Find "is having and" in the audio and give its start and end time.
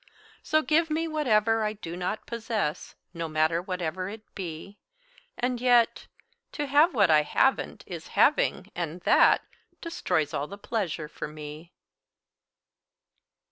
7.85-9.01